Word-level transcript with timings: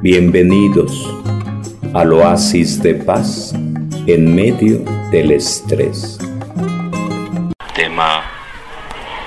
Bienvenidos 0.00 1.12
al 1.92 2.12
oasis 2.12 2.80
de 2.80 2.94
paz 2.94 3.52
en 4.06 4.32
medio 4.32 4.78
del 5.10 5.32
estrés. 5.32 6.20
Tema 7.74 8.22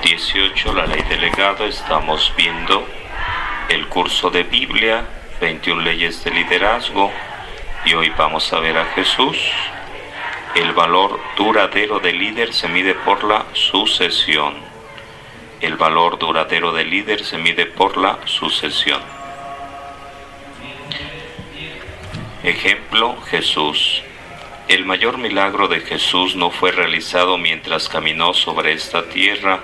18, 0.02 0.72
la 0.72 0.86
ley 0.86 1.02
delegado. 1.10 1.66
Estamos 1.66 2.32
viendo 2.38 2.86
el 3.68 3.86
curso 3.88 4.30
de 4.30 4.44
Biblia, 4.44 5.04
21 5.42 5.82
leyes 5.82 6.24
de 6.24 6.30
liderazgo. 6.30 7.10
Y 7.84 7.92
hoy 7.92 8.10
vamos 8.16 8.50
a 8.54 8.60
ver 8.60 8.78
a 8.78 8.86
Jesús. 8.94 9.36
El 10.54 10.72
valor 10.72 11.20
duradero 11.36 12.00
del 12.00 12.18
líder 12.18 12.54
se 12.54 12.68
mide 12.68 12.94
por 12.94 13.24
la 13.24 13.44
sucesión. 13.52 14.54
El 15.60 15.76
valor 15.76 16.18
duradero 16.18 16.72
del 16.72 16.88
líder 16.88 17.22
se 17.24 17.36
mide 17.36 17.66
por 17.66 17.98
la 17.98 18.18
sucesión. 18.24 19.21
Ejemplo, 22.42 23.20
Jesús. 23.30 24.02
El 24.66 24.84
mayor 24.84 25.16
milagro 25.16 25.68
de 25.68 25.78
Jesús 25.78 26.34
no 26.34 26.50
fue 26.50 26.72
realizado 26.72 27.38
mientras 27.38 27.88
caminó 27.88 28.34
sobre 28.34 28.72
esta 28.72 29.04
tierra, 29.04 29.60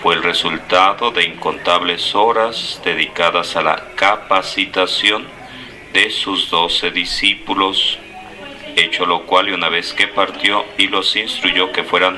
fue 0.00 0.14
el 0.14 0.22
resultado 0.22 1.10
de 1.10 1.24
incontables 1.24 2.14
horas 2.14 2.80
dedicadas 2.84 3.56
a 3.56 3.62
la 3.62 3.82
capacitación 3.96 5.26
de 5.92 6.10
sus 6.10 6.50
doce 6.50 6.92
discípulos, 6.92 7.98
hecho 8.76 9.04
lo 9.04 9.26
cual 9.26 9.48
y 9.48 9.52
una 9.52 9.68
vez 9.68 9.92
que 9.92 10.06
partió 10.06 10.66
y 10.76 10.86
los 10.86 11.16
instruyó 11.16 11.72
que 11.72 11.82
fueran 11.82 12.16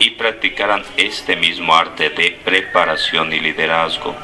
y 0.00 0.10
practicaran 0.10 0.82
este 0.96 1.36
mismo 1.36 1.76
arte 1.76 2.10
de 2.10 2.32
preparación 2.44 3.32
y 3.32 3.38
liderazgo 3.38 4.16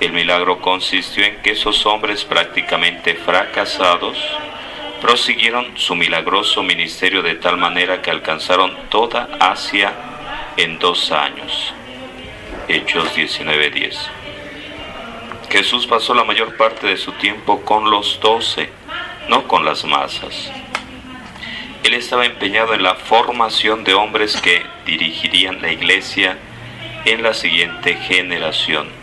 el 0.00 0.12
milagro 0.12 0.60
consistió 0.60 1.24
en 1.24 1.36
que 1.36 1.52
esos 1.52 1.86
hombres 1.86 2.24
prácticamente 2.24 3.14
fracasados 3.14 4.18
prosiguieron 5.00 5.76
su 5.76 5.94
milagroso 5.94 6.62
ministerio 6.62 7.22
de 7.22 7.36
tal 7.36 7.56
manera 7.56 8.02
que 8.02 8.10
alcanzaron 8.10 8.76
toda 8.90 9.28
Asia 9.40 9.94
en 10.58 10.78
dos 10.78 11.12
años. 11.12 11.72
Hechos 12.68 13.14
19:10. 13.14 13.96
Jesús 15.48 15.86
pasó 15.86 16.12
la 16.12 16.24
mayor 16.24 16.56
parte 16.56 16.86
de 16.88 16.96
su 16.98 17.12
tiempo 17.12 17.62
con 17.62 17.90
los 17.90 18.20
doce, 18.20 18.68
no 19.28 19.48
con 19.48 19.64
las 19.64 19.84
masas. 19.84 20.52
Él 21.84 21.94
estaba 21.94 22.26
empeñado 22.26 22.74
en 22.74 22.82
la 22.82 22.96
formación 22.96 23.84
de 23.84 23.94
hombres 23.94 24.40
que 24.40 24.62
dirigirían 24.84 25.62
la 25.62 25.72
iglesia 25.72 26.36
en 27.04 27.22
la 27.22 27.32
siguiente 27.32 27.94
generación 27.94 28.95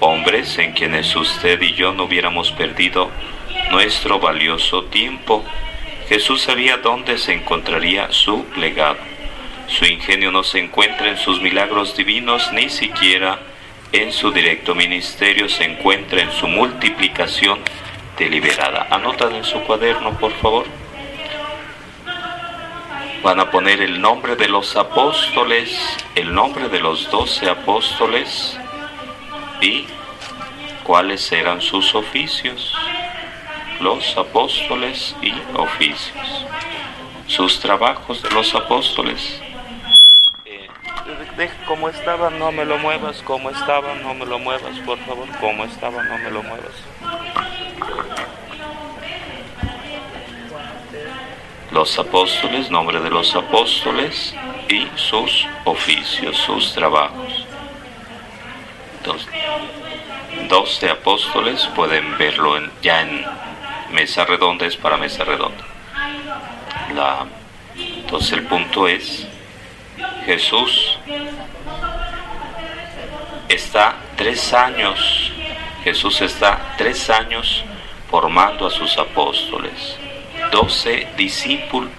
hombres 0.00 0.58
en 0.58 0.72
quienes 0.72 1.14
usted 1.16 1.60
y 1.60 1.74
yo 1.74 1.92
no 1.92 2.04
hubiéramos 2.04 2.52
perdido 2.52 3.10
nuestro 3.70 4.18
valioso 4.18 4.84
tiempo. 4.84 5.44
Jesús 6.08 6.42
sabía 6.42 6.76
dónde 6.76 7.18
se 7.18 7.32
encontraría 7.32 8.12
su 8.12 8.46
legado. 8.56 8.98
Su 9.66 9.84
ingenio 9.84 10.30
no 10.30 10.44
se 10.44 10.60
encuentra 10.60 11.08
en 11.08 11.16
sus 11.16 11.40
milagros 11.40 11.96
divinos, 11.96 12.52
ni 12.52 12.68
siquiera 12.68 13.40
en 13.92 14.12
su 14.12 14.30
directo 14.30 14.74
ministerio, 14.74 15.48
se 15.48 15.64
encuentra 15.64 16.20
en 16.20 16.30
su 16.32 16.46
multiplicación 16.46 17.58
deliberada. 18.18 18.86
Anotan 18.90 19.34
en 19.34 19.44
su 19.44 19.60
cuaderno, 19.62 20.12
por 20.18 20.32
favor. 20.34 20.66
Van 23.22 23.40
a 23.40 23.50
poner 23.50 23.80
el 23.80 24.00
nombre 24.00 24.36
de 24.36 24.48
los 24.48 24.76
apóstoles, 24.76 25.76
el 26.14 26.32
nombre 26.32 26.68
de 26.68 26.80
los 26.80 27.10
doce 27.10 27.48
apóstoles, 27.48 28.58
y 29.60 29.86
cuáles 30.84 31.30
eran 31.32 31.60
sus 31.60 31.94
oficios, 31.94 32.74
los 33.80 34.16
apóstoles 34.16 35.14
y 35.22 35.32
oficios, 35.56 36.46
sus 37.26 37.60
trabajos 37.60 38.22
de 38.22 38.30
los 38.30 38.54
apóstoles. 38.54 39.40
Eh, 40.44 40.68
como 41.66 41.88
estaba, 41.88 42.30
no 42.30 42.52
me 42.52 42.64
lo 42.64 42.78
muevas, 42.78 43.22
como 43.22 43.50
estaba, 43.50 43.94
no 43.96 44.14
me 44.14 44.26
lo 44.26 44.38
muevas, 44.38 44.78
por 44.80 44.98
favor, 45.00 45.28
como 45.40 45.64
estaba, 45.64 46.02
no 46.04 46.18
me 46.18 46.30
lo 46.30 46.42
muevas. 46.42 46.74
Los 51.72 51.98
apóstoles, 51.98 52.70
nombre 52.70 53.00
de 53.00 53.10
los 53.10 53.34
apóstoles 53.34 54.34
y 54.68 54.86
sus 54.94 55.46
oficios, 55.64 56.36
sus 56.36 56.72
trabajos. 56.72 57.45
12 60.48 60.90
apóstoles, 60.90 61.64
pueden 61.74 62.18
verlo 62.18 62.58
ya 62.82 63.02
en 63.02 63.24
mesa 63.92 64.24
redonda, 64.24 64.66
es 64.66 64.76
para 64.76 64.96
mesa 64.96 65.24
redonda. 65.24 65.64
Entonces 67.76 68.32
el 68.32 68.42
punto 68.44 68.88
es, 68.88 69.26
Jesús 70.24 70.98
está 73.48 73.94
tres 74.16 74.52
años, 74.52 75.32
Jesús 75.84 76.20
está 76.20 76.74
tres 76.76 77.08
años 77.10 77.64
formando 78.10 78.66
a 78.66 78.70
sus 78.70 78.96
apóstoles, 78.98 79.96
12 80.50 81.08
discípulos, 81.16 81.90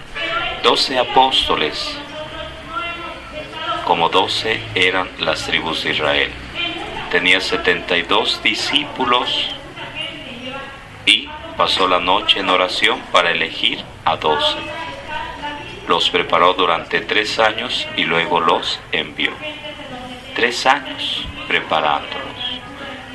12 0.63 0.99
apóstoles, 0.99 1.97
como 3.85 4.09
12 4.09 4.61
eran 4.75 5.09
las 5.19 5.45
tribus 5.45 5.83
de 5.83 5.91
Israel 5.91 6.31
tenía 7.09 7.39
72 7.39 8.41
discípulos 8.43 9.49
y 11.05 11.29
pasó 11.55 11.87
la 11.87 11.99
noche 11.99 12.39
en 12.39 12.49
oración 12.49 13.01
para 13.11 13.31
elegir 13.31 13.83
a 14.03 14.17
12. 14.17 14.57
Los 15.87 16.09
preparó 16.09 16.53
durante 16.53 16.99
tres 17.01 17.39
años 17.39 17.87
y 17.95 18.03
luego 18.03 18.41
los 18.41 18.79
envió. 18.91 19.31
Tres 20.35 20.65
años 20.65 21.25
preparándolos. 21.47 22.61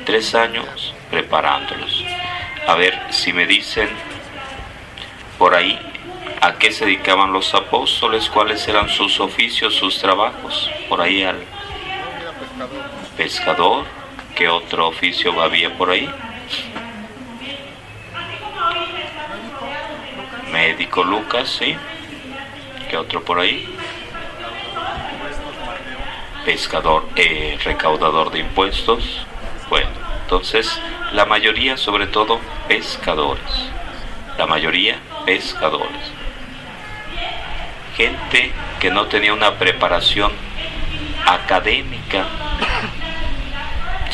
Tres 0.05 0.33
años 0.33 0.93
preparándolos. 1.11 2.03
A 2.67 2.75
ver 2.75 2.99
si 3.11 3.31
me 3.31 3.45
dicen 3.45 3.89
por 5.37 5.53
ahí 5.53 5.79
a 6.41 6.55
qué 6.55 6.71
se 6.71 6.85
dedicaban 6.85 7.31
los 7.31 7.53
apóstoles, 7.53 8.29
cuáles 8.29 8.67
eran 8.67 8.89
sus 8.89 9.19
oficios, 9.19 9.75
sus 9.75 9.99
trabajos. 9.99 10.69
Por 10.89 10.99
ahí 10.99 11.23
al 11.23 11.37
pescador, 13.23 13.85
¿qué 14.35 14.49
otro 14.49 14.89
oficio 14.89 15.41
había 15.41 15.73
por 15.77 15.91
ahí? 15.91 16.09
Médico 20.51 21.05
Lucas, 21.05 21.47
¿sí? 21.57 21.73
¿Qué 22.89 22.97
otro 22.97 23.23
por 23.23 23.39
ahí? 23.39 23.73
Pescador, 26.43 27.07
eh, 27.15 27.57
recaudador 27.63 28.29
de 28.29 28.39
impuestos. 28.39 29.25
Bueno, 29.69 29.89
entonces 30.23 30.77
la 31.13 31.25
mayoría, 31.25 31.77
sobre 31.77 32.07
todo, 32.07 32.41
pescadores. 32.67 33.69
La 34.37 34.47
mayoría, 34.47 34.99
pescadores. 35.25 36.11
Gente 37.95 38.51
que 38.81 38.91
no 38.91 39.05
tenía 39.05 39.33
una 39.33 39.57
preparación 39.57 40.33
académica 41.25 42.25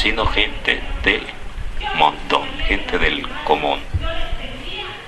sino 0.02 0.26
gente 0.26 0.82
del 1.04 1.24
montón, 1.96 2.48
gente 2.68 2.98
del 2.98 3.28
común. 3.44 3.80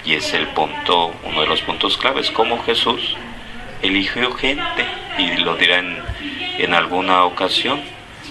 Y 0.04 0.16
es 0.16 0.34
el 0.34 0.48
punto, 0.48 1.14
uno 1.24 1.42
de 1.42 1.48
los 1.48 1.62
puntos 1.62 1.98
claves, 1.98 2.32
como 2.32 2.64
Jesús 2.64 3.16
eligió 3.82 4.32
gente, 4.34 4.86
y 5.18 5.38
lo 5.38 5.56
dirá 5.56 5.80
en, 5.80 5.98
en 6.58 6.74
alguna 6.74 7.24
ocasión, 7.24 7.82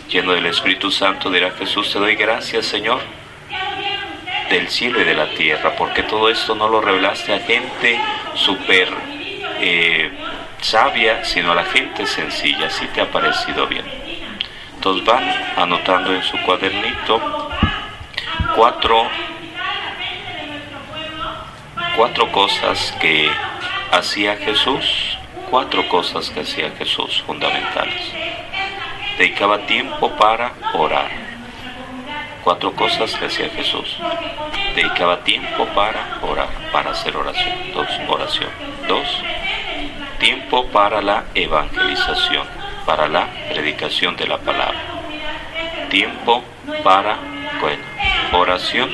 lleno 0.09 0.33
del 0.33 0.47
Espíritu 0.47 0.91
Santo, 0.91 1.31
dirá 1.31 1.53
Jesús, 1.53 1.93
te 1.93 1.99
doy 1.99 2.17
gracias, 2.17 2.67
Señor, 2.67 3.01
del 4.51 4.69
cielo 4.69 5.01
y 5.01 5.05
de 5.05 5.15
la 5.15 5.31
tierra, 5.31 5.75
porque 5.77 6.03
todo 6.03 6.29
esto 6.29 6.55
no 6.55 6.69
lo 6.69 6.81
revelaste 6.81 7.33
a 7.33 7.39
gente 7.39 8.01
súper 8.35 8.89
eh, 9.61 10.11
sabia, 10.61 11.25
sino 11.25 11.53
a 11.53 11.55
la 11.55 11.65
gente 11.65 12.07
sencilla, 12.07 12.67
así 12.67 12.87
te 12.87 13.01
ha 13.01 13.11
parecido 13.11 13.67
bien. 13.67 14.00
Entonces 14.81 15.05
van 15.05 15.23
anotando 15.59 16.11
en 16.15 16.23
su 16.23 16.41
cuadernito 16.41 17.21
cuatro, 18.57 19.07
cuatro 21.97 22.33
cosas 22.33 22.97
que 22.99 23.31
hacía 23.93 24.37
Jesús, 24.39 25.19
cuatro 25.51 25.87
cosas 25.87 26.31
que 26.31 26.41
hacía 26.41 26.71
Jesús 26.79 27.23
fundamentales. 27.27 28.11
Dedicaba 29.19 29.59
tiempo 29.67 30.13
para 30.17 30.55
orar. 30.73 31.11
Cuatro 32.43 32.73
cosas 32.73 33.15
que 33.17 33.27
hacía 33.27 33.51
Jesús. 33.51 33.99
Dedicaba 34.75 35.19
tiempo 35.25 35.67
para 35.75 36.21
orar, 36.23 36.49
para 36.73 36.93
hacer 36.93 37.15
oración. 37.19 37.55
Dos, 37.75 37.87
oración. 38.09 38.49
Dos, 38.89 39.23
tiempo 40.19 40.65
para 40.69 41.03
la 41.03 41.25
evangelización 41.35 42.60
para 42.91 43.07
la 43.07 43.29
predicación 43.49 44.17
de 44.17 44.27
la 44.27 44.37
palabra. 44.37 44.81
Tiempo 45.91 46.43
para, 46.83 47.19
oración 48.33 48.91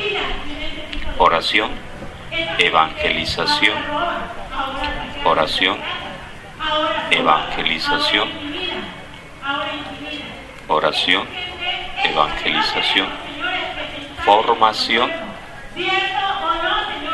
oración, 1.17 1.71
evangelización, 2.59 3.75
oración, 5.25 5.79
evangelización, 7.11 8.29
oración, 10.69 11.27
evangelización, 12.05 13.09
formación, 14.27 15.11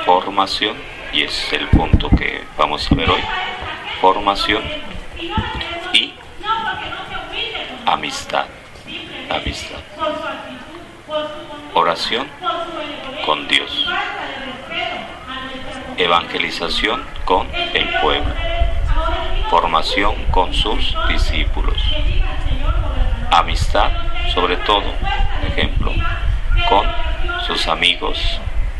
formación, 0.05 0.75
y 1.13 1.23
es 1.23 1.53
el 1.53 1.69
punto 1.69 2.11
que 2.11 2.43
vamos 2.59 2.91
a 2.91 2.95
ver 2.97 3.09
hoy, 3.09 3.23
formación 4.01 4.65
amistad, 7.87 8.47
amistad, 9.31 9.79
oración 11.75 12.27
con 13.27 13.49
Dios, 13.49 13.87
evangelización 15.97 17.05
con 17.25 17.49
el 17.55 17.89
pueblo, 18.01 18.35
formación 19.51 20.15
con 20.31 20.53
sus 20.55 20.95
discípulos, 21.09 21.81
amistad 23.31 23.91
sobre 24.35 24.57
todo, 24.59 24.85
ejemplo, 25.47 25.93
con 26.69 26.87
sus 27.47 27.67
amigos 27.69 28.19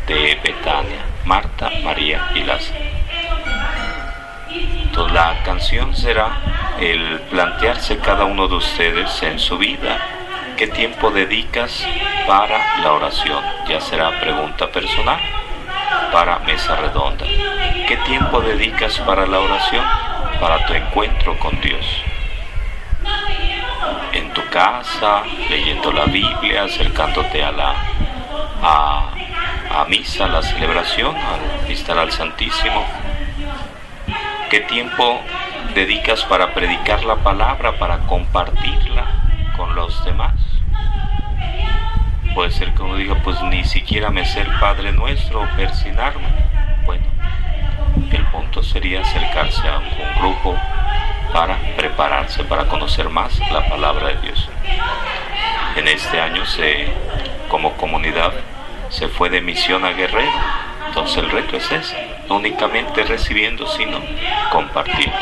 de 0.07 0.39
Betania, 0.43 1.01
Marta, 1.25 1.69
María 1.83 2.31
y 2.35 2.43
Lázaro. 2.43 2.79
Entonces 4.49 5.13
la 5.13 5.43
canción 5.43 5.95
será 5.95 6.52
el 6.79 7.19
plantearse 7.29 7.97
cada 7.99 8.25
uno 8.25 8.47
de 8.47 8.55
ustedes 8.55 9.23
en 9.23 9.39
su 9.39 9.57
vida 9.57 9.99
qué 10.57 10.67
tiempo 10.67 11.11
dedicas 11.11 11.85
para 12.27 12.79
la 12.81 12.93
oración, 12.93 13.43
ya 13.67 13.81
será 13.81 14.19
pregunta 14.19 14.69
personal 14.69 15.19
para 16.11 16.39
mesa 16.39 16.75
redonda. 16.75 17.25
¿Qué 17.87 17.97
tiempo 18.05 18.39
dedicas 18.39 18.99
para 18.99 19.25
la 19.25 19.39
oración? 19.39 19.83
Para 20.39 20.65
tu 20.65 20.73
encuentro 20.73 21.37
con 21.39 21.59
Dios. 21.59 21.85
En 24.11 24.31
tu 24.31 24.47
casa, 24.49 25.23
leyendo 25.49 25.91
la 25.91 26.05
Biblia, 26.05 26.63
acercándote 26.63 27.43
a 27.43 27.51
la 27.51 27.75
a, 28.61 29.09
a 29.81 29.85
misa, 29.89 30.25
a 30.25 30.29
la 30.29 30.41
celebración, 30.41 31.15
al 31.15 31.71
estar 31.71 31.97
al 31.97 32.11
Santísimo. 32.11 32.85
¿Qué 34.49 34.61
tiempo 34.61 35.19
dedicas 35.73 36.23
para 36.25 36.53
predicar 36.53 37.03
la 37.03 37.15
palabra, 37.17 37.77
para 37.77 37.99
compartirla 37.99 39.05
con 39.57 39.75
los 39.75 40.03
demás? 40.05 40.33
Puede 42.33 42.51
ser 42.51 42.73
que 42.73 42.81
uno 42.81 42.95
diga, 42.95 43.15
pues 43.23 43.41
ni 43.43 43.63
siquiera 43.63 44.09
me 44.09 44.25
sé 44.25 44.41
el 44.41 44.59
Padre 44.59 44.91
Nuestro 44.91 45.41
o 45.41 45.47
persinarme. 45.55 46.27
Bueno, 46.85 47.05
el 48.11 48.25
punto 48.25 48.63
sería 48.63 49.01
acercarse 49.01 49.67
a 49.67 49.79
un 49.79 50.19
grupo 50.19 50.57
para 51.31 51.57
prepararse, 51.75 52.43
para 52.43 52.65
conocer 52.65 53.09
más 53.09 53.37
la 53.51 53.67
palabra 53.67 54.09
de 54.09 54.21
Dios. 54.21 54.49
En 55.75 55.87
este 55.87 56.21
año 56.21 56.45
se, 56.45 56.87
como 57.49 57.73
comunidad 57.73 58.33
se 58.89 59.07
fue 59.07 59.29
de 59.29 59.41
misión 59.41 59.85
a 59.85 59.91
Guerrero, 59.91 60.31
entonces 60.87 61.17
el 61.17 61.31
reto 61.31 61.57
es 61.57 61.71
ese, 61.71 62.12
no 62.29 62.37
únicamente 62.37 63.03
recibiendo, 63.03 63.67
sino 63.67 63.99
compartiendo. 64.51 65.17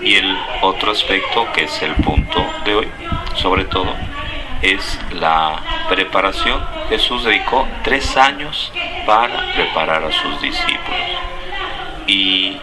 Y 0.00 0.14
el 0.14 0.38
otro 0.62 0.92
aspecto 0.92 1.50
que 1.52 1.64
es 1.64 1.82
el 1.82 1.94
punto 1.96 2.44
de 2.64 2.74
hoy, 2.74 2.88
sobre 3.34 3.64
todo, 3.64 3.92
es 4.62 4.98
la 5.12 5.60
preparación. 5.88 6.64
Jesús 6.88 7.24
dedicó 7.24 7.66
tres 7.82 8.16
años 8.16 8.72
para 9.06 9.52
preparar 9.54 10.04
a 10.04 10.12
sus 10.12 10.40
discípulos. 10.40 11.00
Y 12.06 12.56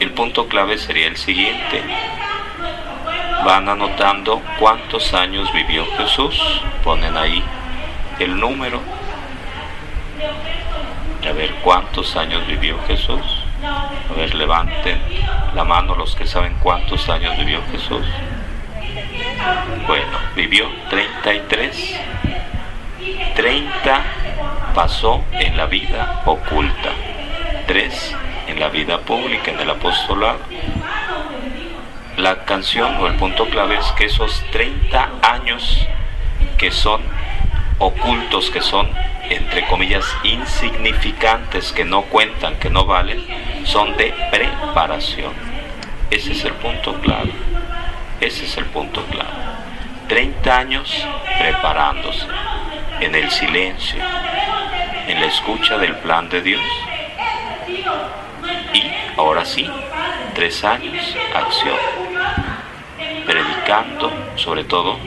el 0.00 0.10
punto 0.12 0.48
clave 0.48 0.78
sería 0.78 1.08
el 1.08 1.16
siguiente. 1.16 1.82
Van 3.44 3.68
anotando 3.68 4.42
cuántos 4.58 5.14
años 5.14 5.52
vivió 5.52 5.86
Jesús. 5.96 6.40
Ponen 6.84 7.16
ahí 7.16 7.42
el 8.18 8.38
número. 8.38 8.80
A 11.26 11.32
ver 11.32 11.52
cuántos 11.62 12.16
años 12.16 12.46
vivió 12.46 12.78
Jesús. 12.86 13.44
A 13.64 14.14
ver, 14.14 14.34
levanten 14.34 15.00
la 15.54 15.64
mano 15.64 15.94
los 15.94 16.14
que 16.14 16.26
saben 16.26 16.54
cuántos 16.62 17.08
años 17.08 17.36
vivió 17.36 17.60
Jesús. 17.70 18.06
Bueno, 19.86 20.18
vivió 20.34 20.68
33. 20.90 22.00
30 23.34 24.02
pasó 24.74 25.24
en 25.32 25.56
la 25.56 25.66
vida 25.66 26.22
oculta. 26.24 26.90
3 27.66 28.16
en 28.48 28.58
la 28.58 28.68
vida 28.68 28.98
pública, 29.00 29.50
en 29.50 29.60
el 29.60 29.70
apostolado. 29.70 30.38
La 32.16 32.44
canción 32.44 32.96
o 32.96 33.06
el 33.06 33.14
punto 33.14 33.46
clave 33.46 33.76
es 33.76 33.86
que 33.92 34.06
esos 34.06 34.42
30 34.50 35.10
años 35.22 35.86
que 36.56 36.72
son 36.72 37.00
ocultos, 37.78 38.50
que 38.50 38.60
son 38.60 38.88
entre 39.30 39.66
comillas 39.66 40.04
insignificantes, 40.22 41.72
que 41.72 41.84
no 41.84 42.02
cuentan, 42.02 42.56
que 42.56 42.70
no 42.70 42.84
valen, 42.86 43.24
son 43.64 43.96
de 43.96 44.14
preparación. 44.30 45.32
Ese 46.10 46.32
es 46.32 46.44
el 46.44 46.54
punto 46.54 46.94
clave. 47.00 47.32
Ese 48.20 48.46
es 48.46 48.56
el 48.56 48.64
punto 48.66 49.04
clave. 49.04 49.28
30 50.08 50.58
años 50.58 51.06
preparándose 51.38 52.26
en 53.00 53.14
el 53.14 53.30
silencio, 53.30 54.02
en 55.06 55.20
la 55.20 55.26
escucha 55.26 55.76
del 55.78 55.94
plan 55.96 56.28
de 56.28 56.40
Dios. 56.40 56.62
Y 58.72 58.82
ahora 59.18 59.44
sí, 59.44 59.70
tres 60.34 60.64
años, 60.64 61.14
acción, 61.34 61.76
predicando, 63.26 64.10
sobre 64.36 64.64
todo, 64.64 64.98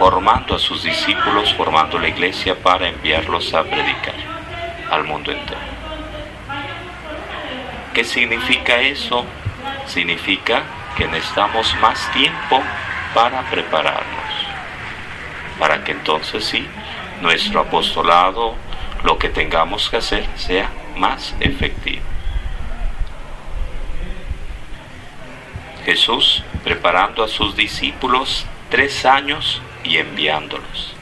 formando 0.00 0.54
a 0.54 0.58
sus 0.58 0.82
discípulos, 0.82 1.52
formando 1.52 1.98
la 1.98 2.08
iglesia 2.08 2.54
para 2.58 2.88
enviarlos 2.88 3.52
a 3.52 3.64
predicar 3.64 4.14
al 4.90 5.04
mundo 5.04 5.30
entero. 5.30 5.60
¿Qué 7.92 8.02
significa 8.02 8.80
eso? 8.80 9.26
Significa 9.86 10.62
que 10.96 11.06
necesitamos 11.06 11.76
más 11.82 12.10
tiempo 12.12 12.62
para 13.12 13.42
prepararnos, 13.50 14.32
para 15.58 15.84
que 15.84 15.92
entonces 15.92 16.46
sí, 16.46 16.66
nuestro 17.20 17.60
apostolado, 17.60 18.54
lo 19.04 19.18
que 19.18 19.28
tengamos 19.28 19.90
que 19.90 19.98
hacer, 19.98 20.26
sea 20.34 20.70
más 20.96 21.34
efectivo. 21.40 22.02
Jesús 25.84 26.42
preparando 26.64 27.22
a 27.22 27.28
sus 27.28 27.54
discípulos 27.54 28.46
tres 28.70 29.04
años 29.04 29.60
y 29.84 29.96
enviándolos. 29.96 30.94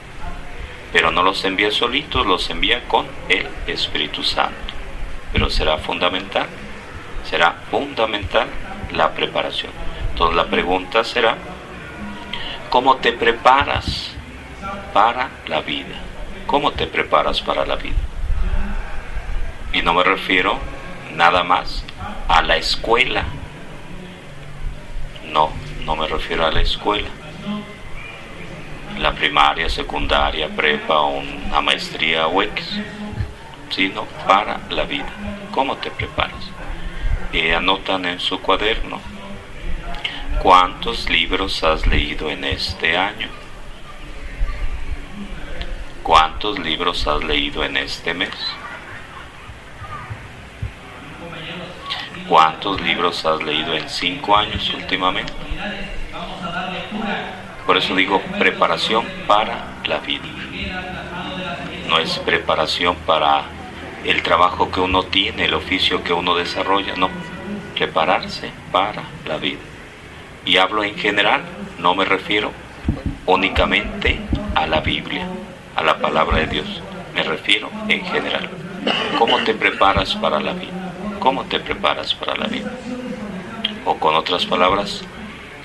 Pero 0.92 1.10
no 1.10 1.22
los 1.22 1.44
envía 1.44 1.70
solitos, 1.70 2.26
los 2.26 2.48
envía 2.50 2.84
con 2.88 3.06
el 3.28 3.46
Espíritu 3.66 4.22
Santo. 4.22 4.54
Pero 5.32 5.50
será 5.50 5.78
fundamental, 5.78 6.46
será 7.28 7.56
fundamental 7.70 8.48
la 8.92 9.12
preparación. 9.12 9.72
Entonces 10.10 10.36
la 10.36 10.46
pregunta 10.46 11.04
será, 11.04 11.36
¿cómo 12.70 12.96
te 12.96 13.12
preparas 13.12 14.10
para 14.92 15.30
la 15.46 15.60
vida? 15.60 15.96
¿Cómo 16.46 16.72
te 16.72 16.86
preparas 16.86 17.42
para 17.42 17.66
la 17.66 17.76
vida? 17.76 17.96
Y 19.72 19.82
no 19.82 19.92
me 19.92 20.02
refiero 20.02 20.58
nada 21.14 21.44
más 21.44 21.84
a 22.26 22.40
la 22.42 22.56
escuela. 22.56 23.24
No, 25.30 25.50
no 25.84 25.94
me 25.94 26.08
refiero 26.08 26.46
a 26.46 26.50
la 26.50 26.62
escuela. 26.62 27.08
La 28.98 29.12
primaria, 29.12 29.68
secundaria, 29.68 30.48
prepa, 30.48 31.02
una 31.02 31.60
maestría 31.60 32.26
o 32.26 32.42
X, 32.42 32.80
sino 33.70 34.04
para 34.26 34.60
la 34.70 34.84
vida. 34.84 35.12
¿Cómo 35.52 35.76
te 35.76 35.90
preparas? 35.90 36.50
Y 37.32 37.50
anotan 37.50 38.06
en 38.06 38.20
su 38.20 38.40
cuaderno 38.40 39.00
¿Cuántos 40.42 41.10
libros 41.10 41.64
has 41.64 41.84
leído 41.84 42.30
en 42.30 42.44
este 42.44 42.96
año? 42.96 43.28
¿Cuántos 46.04 46.60
libros 46.60 47.08
has 47.08 47.24
leído 47.24 47.64
en 47.64 47.76
este 47.76 48.14
mes? 48.14 48.30
¿Cuántos 52.28 52.80
libros 52.80 53.24
has 53.24 53.42
leído 53.42 53.74
en 53.74 53.88
cinco 53.88 54.36
años 54.36 54.72
últimamente? 54.74 55.32
Por 57.68 57.76
eso 57.76 57.94
digo 57.94 58.22
preparación 58.38 59.04
para 59.26 59.76
la 59.84 59.98
vida. 59.98 60.24
No 61.86 61.98
es 61.98 62.18
preparación 62.20 62.96
para 63.04 63.42
el 64.06 64.22
trabajo 64.22 64.70
que 64.70 64.80
uno 64.80 65.02
tiene, 65.02 65.44
el 65.44 65.52
oficio 65.52 66.02
que 66.02 66.14
uno 66.14 66.34
desarrolla, 66.34 66.94
no. 66.96 67.10
Prepararse 67.74 68.50
para 68.72 69.02
la 69.26 69.36
vida. 69.36 69.58
Y 70.46 70.56
hablo 70.56 70.82
en 70.82 70.96
general, 70.96 71.42
no 71.78 71.94
me 71.94 72.06
refiero 72.06 72.52
únicamente 73.26 74.18
a 74.54 74.66
la 74.66 74.80
Biblia, 74.80 75.28
a 75.76 75.82
la 75.82 75.98
palabra 75.98 76.38
de 76.38 76.46
Dios. 76.46 76.80
Me 77.14 77.22
refiero 77.22 77.70
en 77.86 78.02
general. 78.06 78.48
¿Cómo 79.18 79.44
te 79.44 79.52
preparas 79.52 80.14
para 80.14 80.40
la 80.40 80.54
vida? 80.54 80.94
¿Cómo 81.18 81.44
te 81.44 81.60
preparas 81.60 82.14
para 82.14 82.34
la 82.34 82.46
vida? 82.46 82.72
O 83.84 83.96
con 83.96 84.14
otras 84.14 84.46
palabras, 84.46 85.02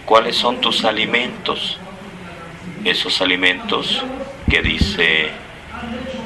¿cuáles 0.06 0.36
son 0.36 0.60
tus 0.60 0.84
alimentos? 0.84 1.80
Esos 2.84 3.22
alimentos 3.22 4.04
que 4.50 4.62
dice 4.62 5.30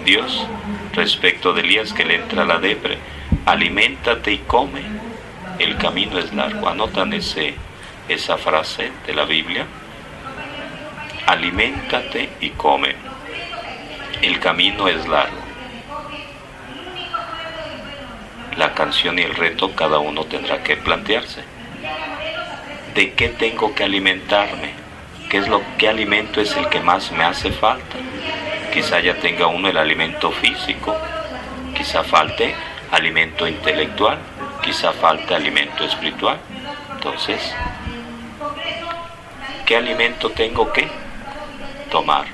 Dios 0.06 0.48
respecto 0.94 1.54
de 1.54 1.62
Elías 1.62 1.94
que 1.94 2.04
le 2.04 2.16
entra 2.16 2.46
la 2.46 2.58
depre. 2.58 2.98
Aliméntate 3.46 4.34
y 4.34 4.38
come. 4.40 4.82
El 5.60 5.78
camino 5.78 6.18
es 6.18 6.34
largo. 6.34 6.68
Anotan 6.68 7.14
ese, 7.14 7.54
esa 8.10 8.38
frase 8.38 8.92
de 9.06 9.14
la 9.14 9.26
Biblia. 9.26 9.68
Aliméntate 11.28 12.30
y 12.42 12.50
come. 12.50 12.96
El 14.24 14.40
camino 14.40 14.88
es 14.88 15.08
largo. 15.08 15.38
La 18.58 18.74
canción 18.74 19.20
y 19.20 19.22
el 19.22 19.36
reto 19.36 19.76
cada 19.76 20.00
uno 20.00 20.24
tendrá 20.26 20.64
que 20.64 20.76
plantearse. 20.76 21.44
¿De 22.96 23.14
qué 23.14 23.30
tengo 23.30 23.76
que 23.76 23.84
alimentarme? 23.84 24.87
¿Qué 25.30 25.40
es 25.40 25.48
lo 25.50 25.62
qué 25.78 25.90
alimento 25.90 26.40
es 26.40 26.56
el 26.56 26.70
que 26.70 26.80
más 26.80 27.12
me 27.12 27.26
hace 27.26 27.52
falta? 27.52 27.98
Quizá 28.74 29.02
ya 29.02 29.16
tenga 29.16 29.48
uno 29.48 29.68
el 29.68 29.78
alimento 29.78 30.32
físico, 30.32 30.96
quizá 31.76 32.04
falte 32.04 32.56
alimento 32.92 33.46
intelectual, 33.46 34.18
quizá 34.62 34.94
falte 34.94 35.36
alimento 35.36 35.84
espiritual. 35.84 36.38
Entonces, 36.94 37.54
¿qué 39.66 39.76
alimento 39.76 40.30
tengo 40.30 40.72
que 40.72 40.88
tomar? 41.92 42.26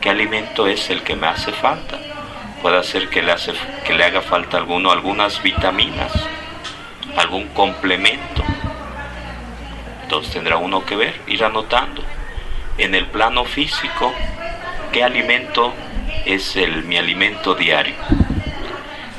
¿Qué 0.00 0.08
alimento 0.08 0.66
es 0.66 0.88
el 0.88 1.02
que 1.02 1.16
me 1.16 1.26
hace 1.26 1.52
falta? 1.52 1.98
Puede 2.62 2.82
ser 2.82 3.10
que 3.10 3.20
le, 3.22 3.32
hace, 3.32 3.52
que 3.84 3.92
le 3.92 4.04
haga 4.04 4.22
falta 4.22 4.56
alguno, 4.56 4.90
algunas 4.90 5.42
vitaminas, 5.42 6.12
algún 7.14 7.48
complemento. 7.48 8.42
Entonces 10.02 10.32
tendrá 10.32 10.56
uno 10.56 10.86
que 10.86 10.96
ver, 10.96 11.20
ir 11.26 11.44
anotando. 11.44 12.02
En 12.78 12.94
el 12.94 13.06
plano 13.06 13.44
físico, 13.44 14.14
¿qué 14.92 15.04
alimento 15.04 15.74
es 16.28 16.56
el, 16.56 16.84
mi 16.84 16.98
alimento 16.98 17.54
diario. 17.54 17.94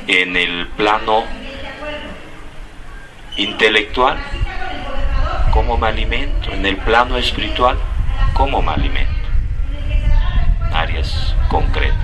En 0.08 0.38
el 0.38 0.68
plano 0.68 1.24
intelectual, 3.36 4.18
¿cómo 5.52 5.78
me 5.78 5.88
alimento? 5.88 6.52
En 6.52 6.66
el 6.68 6.78
plano 6.78 7.18
espiritual, 7.18 7.78
¿cómo 8.34 8.62
me 8.62 8.72
alimento? 8.72 9.12
Áreas 10.72 11.36
concretas. 11.48 11.98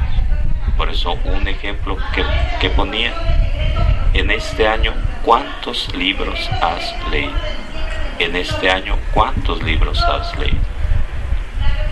Por 0.76 0.90
eso 0.90 1.18
un 1.24 1.48
ejemplo 1.48 1.98
que, 2.14 2.26
que 2.60 2.70
ponía, 2.72 3.14
en 4.14 4.32
este 4.32 4.68
año, 4.68 4.94
¿cuántos 5.24 5.94
libros 5.94 6.50
has 6.62 6.96
leído? 7.12 7.34
En 8.18 8.36
este 8.36 8.72
año, 8.72 8.98
¿cuántos 9.14 9.62
libros 9.62 10.02
has 10.04 10.36
leído? 10.40 10.75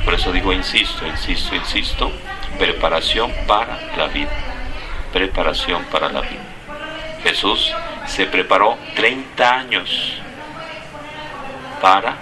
Por 0.05 0.13
eso 0.13 0.31
digo, 0.31 0.51
insisto, 0.51 1.05
insisto, 1.07 1.55
insisto, 1.55 2.11
preparación 2.57 3.31
para 3.47 3.79
la 3.97 4.07
vida. 4.07 4.31
Preparación 5.11 5.83
para 5.85 6.09
la 6.09 6.21
vida. 6.21 6.43
Jesús 7.23 7.73
se 8.05 8.25
preparó 8.25 8.77
30 8.95 9.55
años 9.55 10.13
para 11.81 12.15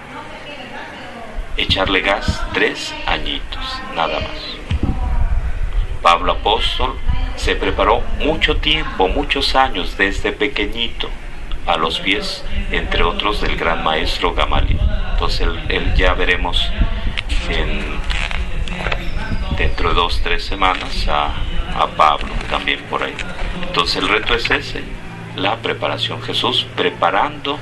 echarle 1.57 2.01
gas 2.01 2.43
tres 2.53 2.93
añitos, 3.05 3.81
nada 3.95 4.19
más. 4.19 4.61
Pablo 6.01 6.33
apóstol 6.33 6.97
se 7.35 7.55
preparó 7.55 8.01
mucho 8.19 8.57
tiempo, 8.57 9.07
muchos 9.07 9.55
años, 9.55 9.97
desde 9.97 10.31
pequeñito, 10.31 11.09
a 11.65 11.77
los 11.77 11.99
pies, 11.99 12.43
entre 12.71 13.03
otros, 13.03 13.41
del 13.41 13.55
gran 13.55 13.83
maestro 13.83 14.33
Gamaliel. 14.33 14.79
Entonces 15.13 15.47
él, 15.69 15.93
ya 15.95 16.13
veremos 16.13 16.71
en 17.53 17.81
dentro 19.57 19.89
de 19.89 19.95
dos, 19.95 20.21
tres 20.23 20.43
semanas 20.43 21.07
a, 21.07 21.33
Pablo 21.97 22.29
también 22.49 22.79
por 22.89 23.01
ahí. 23.03 23.13
Entonces 23.61 23.97
el 23.97 24.07
reto 24.07 24.35
es 24.35 24.49
ese, 24.51 24.83
la 25.35 25.57
preparación. 25.57 26.21
Jesús 26.21 26.67
preparando 26.75 27.57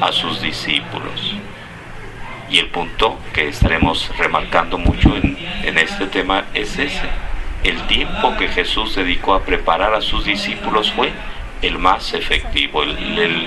a 0.00 0.12
sus 0.12 0.40
discípulos. 0.40 1.34
Y 2.50 2.58
el 2.58 2.68
punto 2.68 3.18
que 3.34 3.48
estaremos 3.48 4.10
remarcando 4.16 4.78
mucho 4.78 5.14
en, 5.16 5.78
este 5.78 6.06
tema 6.06 6.44
es 6.54 6.78
ese. 6.78 7.08
El 7.62 7.86
tiempo 7.88 8.36
que 8.38 8.48
Jesús 8.48 8.94
dedicó 8.94 9.34
a 9.34 9.42
preparar 9.42 9.94
a 9.94 10.00
sus 10.00 10.24
discípulos 10.24 10.90
fue 10.92 11.12
el 11.60 11.78
más 11.78 12.14
efectivo, 12.14 12.82
el, 12.82 13.46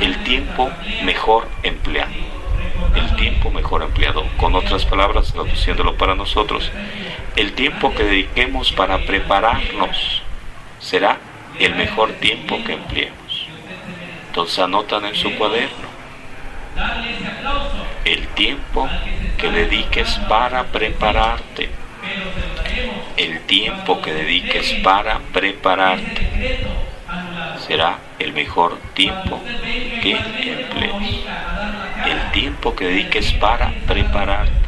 el 0.00 0.24
tiempo 0.24 0.70
mejor 1.04 1.48
empleado. 1.62 2.21
El 2.94 3.16
tiempo 3.16 3.50
mejor 3.50 3.82
empleado. 3.82 4.24
Con 4.36 4.54
otras 4.54 4.84
palabras, 4.84 5.32
traduciéndolo 5.32 5.96
para 5.96 6.14
nosotros, 6.14 6.70
el 7.36 7.52
tiempo 7.52 7.94
que 7.94 8.04
dediquemos 8.04 8.72
para 8.72 8.98
prepararnos 8.98 10.22
será 10.78 11.18
el 11.58 11.74
mejor 11.74 12.12
tiempo 12.12 12.58
que 12.64 12.74
empleemos. 12.74 13.46
Entonces 14.28 14.58
anotan 14.58 15.04
en 15.04 15.14
su 15.14 15.34
cuaderno 15.36 15.92
el 18.04 18.26
tiempo 18.28 18.88
que 19.38 19.50
dediques 19.50 20.18
para 20.28 20.64
prepararte. 20.64 21.68
El 23.16 23.40
tiempo 23.42 24.00
que 24.00 24.12
dediques 24.12 24.72
para 24.82 25.18
prepararte 25.32 26.58
será 27.66 27.98
el 28.18 28.32
mejor 28.32 28.78
tiempo 28.94 29.40
que 30.02 30.12
emplees. 30.12 31.24
Tiempo 32.32 32.74
que 32.74 32.86
dediques 32.86 33.32
para 33.34 33.72
prepararte 33.86 34.62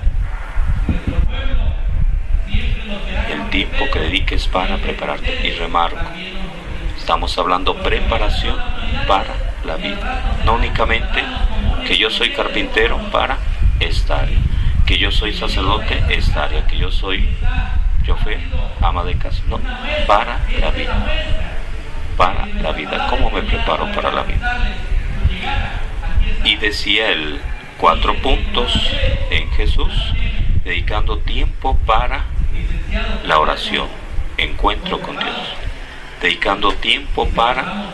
el 3.31 3.51
tiempo 3.51 3.91
que 3.91 4.01
dediques 4.01 4.47
para 4.49 4.77
prepararte. 4.79 5.47
Y 5.47 5.51
remarco, 5.53 6.05
estamos 6.97 7.37
hablando 7.39 7.77
preparación 7.77 8.57
para 9.07 9.35
la 9.65 9.77
vida. 9.77 10.41
No 10.45 10.55
únicamente 10.55 11.23
que 11.87 11.97
yo 11.97 12.11
soy 12.11 12.31
carpintero 12.31 12.99
para 13.11 13.39
esta 13.81 14.21
área, 14.21 14.39
que 14.87 14.99
yo 14.99 15.11
soy 15.11 15.35
sacerdote 15.35 16.03
esta 16.11 16.45
área, 16.45 16.67
que 16.67 16.79
yo 16.79 16.91
soy 16.91 17.29
yo 18.05 18.17
fui 18.17 18.37
ama 18.83 19.03
de 19.05 19.17
casa, 19.17 19.43
no, 19.49 19.59
para 20.07 20.41
la 20.61 20.71
vida. 20.71 21.07
Para 22.17 22.47
la 22.47 22.73
vida. 22.73 23.07
¿Cómo 23.09 23.31
me 23.31 23.43
preparo 23.43 23.91
para 23.93 24.13
la 24.13 24.23
vida? 24.23 24.59
Y 26.45 26.57
decía 26.57 27.11
el 27.11 27.41
cuatro 27.85 28.15
puntos 28.15 28.73
en 29.29 29.51
Jesús, 29.51 29.93
dedicando 30.65 31.19
tiempo 31.19 31.77
para 31.85 32.25
la 33.27 33.39
oración, 33.39 33.89
encuentro 34.39 34.99
con 35.03 35.19
Dios, 35.19 35.37
dedicando 36.19 36.73
tiempo 36.73 37.29
para 37.29 37.91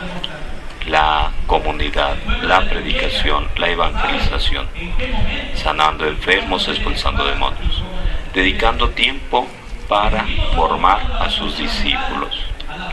la 0.87 1.32
comunidad, 1.49 2.16
la 2.42 2.61
predicación, 2.70 3.49
la 3.56 3.68
evangelización, 3.68 4.68
sanando 5.56 6.06
enfermos, 6.06 6.68
expulsando 6.68 7.25
demonios, 7.25 7.82
dedicando 8.32 8.90
tiempo 8.90 9.49
para 9.88 10.25
formar 10.54 11.00
a 11.18 11.28
sus 11.30 11.59
discípulos, 11.59 12.38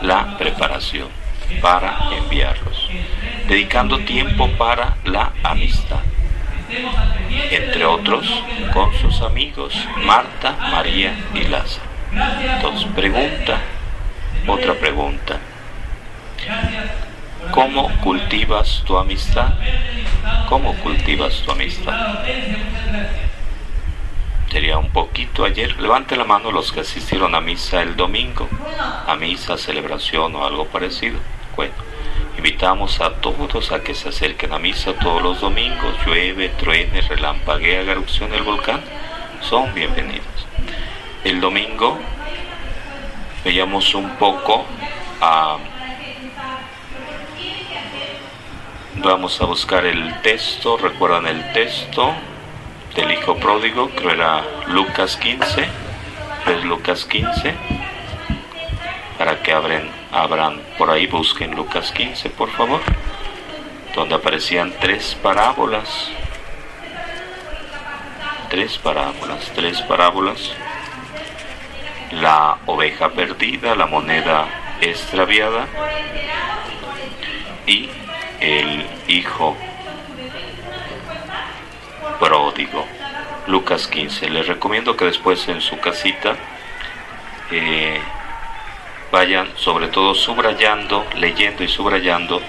la 0.02 0.36
preparación, 0.36 1.06
para 1.60 1.96
enviarlos, 2.10 2.88
dedicando 3.46 4.00
tiempo 4.00 4.48
para 4.58 4.96
la 5.04 5.32
amistad, 5.44 6.00
entre 7.50 7.84
otros 7.84 8.26
con 8.72 8.92
sus 8.98 9.20
amigos 9.22 9.74
Marta, 10.04 10.56
María 10.70 11.14
y 11.34 11.44
Lázaro. 11.44 11.86
Entonces, 12.56 12.88
pregunta, 12.94 13.58
otra 14.46 14.74
pregunta. 14.74 15.38
¿Cómo 17.50 17.90
cultivas 18.00 18.82
tu 18.86 18.96
amistad? 18.96 19.54
¿Cómo 20.48 20.74
cultivas 20.74 21.42
tu 21.42 21.52
amistad? 21.52 21.94
Sería 24.50 24.78
un 24.78 24.90
poquito 24.90 25.44
ayer. 25.44 25.78
Levante 25.80 26.16
la 26.16 26.24
mano 26.24 26.50
los 26.50 26.72
que 26.72 26.80
asistieron 26.80 27.34
a 27.34 27.40
misa 27.40 27.82
el 27.82 27.96
domingo, 27.96 28.48
a 29.06 29.14
misa, 29.16 29.58
celebración 29.58 30.34
o 30.36 30.44
algo 30.44 30.66
parecido. 30.66 31.18
Invitamos 32.38 33.00
a 33.00 33.14
todos 33.14 33.72
a 33.72 33.82
que 33.82 33.96
se 33.96 34.10
acerquen 34.10 34.52
a 34.52 34.60
misa 34.60 34.92
todos 34.92 35.20
los 35.20 35.40
domingos. 35.40 35.96
Llueve, 36.06 36.50
truene, 36.50 37.00
relampaguea, 37.00 37.80
erupción 37.80 38.32
el 38.32 38.44
volcán. 38.44 38.80
Son 39.40 39.74
bienvenidos. 39.74 40.46
El 41.24 41.40
domingo 41.40 41.98
veíamos 43.44 43.92
un 43.96 44.10
poco 44.18 44.64
a... 45.20 45.58
Vamos 48.94 49.40
a 49.40 49.44
buscar 49.46 49.84
el 49.84 50.22
texto, 50.22 50.76
recuerdan 50.76 51.26
el 51.26 51.52
texto 51.52 52.14
del 52.94 53.10
Hijo 53.10 53.34
Pródigo, 53.36 53.90
creo 53.90 54.12
era 54.12 54.44
Lucas 54.68 55.16
15, 55.16 55.66
es 56.46 56.64
Lucas 56.64 57.04
15, 57.04 57.54
para 59.18 59.42
que 59.42 59.52
abren, 59.52 59.97
abran 60.22 60.60
por 60.76 60.90
ahí, 60.90 61.06
busquen 61.06 61.54
Lucas 61.54 61.92
15, 61.92 62.30
por 62.30 62.50
favor, 62.50 62.80
donde 63.94 64.14
aparecían 64.14 64.72
tres 64.80 65.16
parábolas. 65.22 66.10
Tres 68.50 68.78
parábolas, 68.78 69.52
tres 69.54 69.80
parábolas. 69.82 70.52
La 72.12 72.58
oveja 72.66 73.10
perdida, 73.10 73.74
la 73.74 73.86
moneda 73.86 74.46
extraviada 74.80 75.66
y 77.66 77.90
el 78.40 78.86
hijo 79.08 79.56
pródigo. 82.18 82.86
Lucas 83.46 83.86
15. 83.88 84.30
Les 84.30 84.46
recomiendo 84.46 84.96
que 84.96 85.06
después 85.06 85.48
en 85.48 85.60
su 85.60 85.78
casita 85.78 86.36
eh, 87.50 88.00
vayan 89.10 89.48
sobre 89.56 89.88
todo 89.88 90.14
subrayando, 90.14 91.04
leyendo 91.16 91.64
y 91.64 91.68
subrayando 91.68 92.40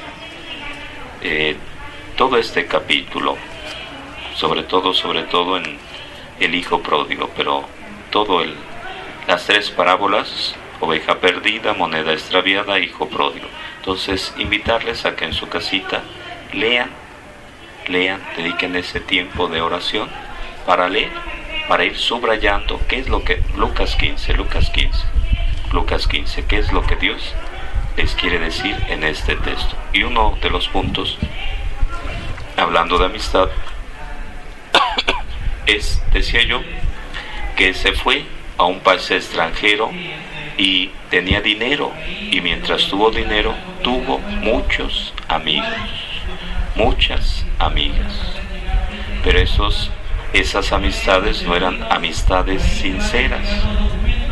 eh, 1.22 1.56
todo 2.18 2.38
este 2.38 2.66
capítulo, 2.66 3.38
sobre 4.36 4.63
todo, 4.63 4.94
sobre 4.94 5.24
todo 5.24 5.58
en 5.58 5.78
el 6.39 6.56
hijo 6.56 6.82
pródigo, 6.82 7.30
pero 7.36 7.63
todo 8.10 8.42
el, 8.42 8.56
las 9.28 9.46
tres 9.46 9.70
parábolas, 9.72 10.56
oveja 10.82 11.20
perdida, 11.20 11.74
moneda 11.74 12.13
extraviada, 12.13 12.80
hijo 12.80 13.08
pródigo. 13.08 13.48
Entonces, 13.78 14.34
invitarles 14.38 15.06
a 15.06 15.16
que 15.16 15.25
en 15.25 15.34
su 15.34 15.48
casita 15.48 16.04
lean, 16.54 16.89
lean, 17.88 18.22
dediquen 18.36 18.75
ese 18.75 19.00
tiempo 19.00 19.48
de 19.48 19.62
oración 19.62 20.10
para 20.66 20.89
leer, 20.89 21.12
para 21.68 21.86
ir 21.86 21.98
subrayando 21.98 22.80
qué 22.88 23.00
es 23.00 23.10
lo 23.10 23.24
que 23.24 23.42
Lucas 23.56 23.96
15, 23.96 24.34
Lucas 24.34 24.70
15 24.70 25.19
Lucas 25.72 26.08
15, 26.08 26.46
qué 26.46 26.58
es 26.58 26.72
lo 26.72 26.84
que 26.84 26.96
Dios 26.96 27.34
les 27.96 28.16
quiere 28.16 28.40
decir 28.40 28.76
en 28.88 29.04
este 29.04 29.36
texto. 29.36 29.76
Y 29.94 30.04
uno 30.04 30.38
de 30.42 30.50
los 30.50 30.68
puntos, 30.68 31.18
hablando 32.58 32.98
de 32.98 33.06
amistad, 33.06 33.50
es, 35.66 36.02
decía 36.12 36.44
yo, 36.44 36.62
que 37.56 37.74
se 37.74 37.94
fue 37.94 38.26
a 38.58 38.66
un 38.66 38.80
país 38.80 39.12
extranjero 39.12 39.92
y 40.58 40.92
tenía 41.10 41.42
dinero 41.42 41.92
y 42.32 42.42
mientras 42.42 42.88
tuvo 42.88 43.12
dinero 43.12 43.54
tuvo 43.84 44.20
muchos 44.20 45.14
amigos, 45.28 45.68
muchas 46.76 47.46
amigas. 47.60 48.14
Pero 49.24 49.40
esos, 49.40 49.92
esas 50.34 50.72
amistades 50.72 51.44
no 51.44 51.56
eran 51.56 51.86
amistades 51.92 52.62
sinceras, 52.62 53.48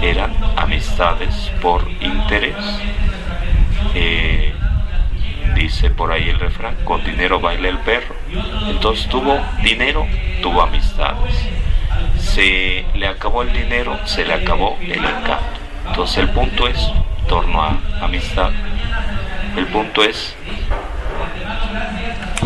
eran 0.01 0.36
amistades 0.56 1.51
por 1.62 1.88
interés. 2.01 2.56
Eh, 3.94 4.54
dice 5.56 5.89
por 5.89 6.12
ahí 6.12 6.30
el 6.30 6.39
refrán, 6.39 6.75
con 6.84 7.04
dinero 7.04 7.39
baila 7.39 7.70
el 7.70 7.80
perro. 7.80 8.16
Entonces 8.68 9.08
tuvo 9.08 9.39
dinero, 9.63 10.06
tuvo 10.42 10.62
amistades. 10.62 11.36
Se 12.20 12.86
le 12.94 13.08
acabó 13.08 13.42
el 13.42 13.54
dinero, 13.54 13.98
se 14.06 14.25
le 14.25 14.34
acabó 14.34 14.77
el 14.82 14.92
encanto. 14.92 15.60
Entonces 15.88 16.18
el 16.18 16.30
punto 16.30 16.68
es, 16.68 16.80
torno 17.27 17.62
a 17.62 17.80
amistad, 18.01 18.51
el 19.56 19.66
punto 19.68 20.04
es 20.04 20.36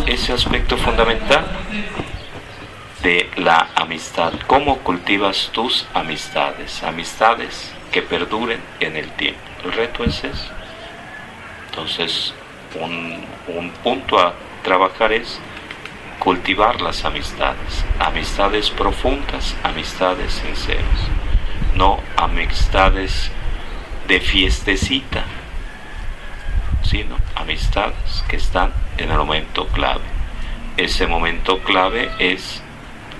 ese 0.05 0.34
aspecto 0.34 0.77
fundamental 0.77 1.46
de 3.01 3.29
la 3.36 3.70
amistad. 3.75 4.34
¿Cómo 4.48 4.77
cultivas 4.79 5.50
tus 5.51 5.88
amistades? 5.93 6.84
Amistades 6.84 7.72
que 7.91 8.01
perduren 8.01 8.62
en 8.79 8.96
el 8.96 9.10
tiempo. 9.12 9.39
El 9.63 9.72
reto 9.74 10.03
es 10.03 10.24
eso. 10.24 10.51
Entonces, 11.70 12.34
un, 12.79 13.24
un 13.48 13.72
punto 13.83 14.20
a 14.20 14.33
trabajar 14.64 15.11
es 15.14 15.40
cultivar 16.20 16.81
las 16.81 17.03
amistades. 17.03 17.83
Amistades 18.00 18.70
profundas, 18.70 19.55
amistades 19.64 20.33
sinceras. 20.33 20.85
No 21.75 22.00
amistades 22.18 23.31
de 24.07 24.20
fiestecita, 24.20 25.24
sino 26.83 27.18
amistades 27.35 28.24
que 28.27 28.35
están 28.35 28.72
en 28.98 29.09
el 29.09 29.18
momento 29.18 29.68
clave. 29.68 30.03
Ese 30.77 31.07
momento 31.07 31.59
clave 31.59 32.11
es 32.20 32.61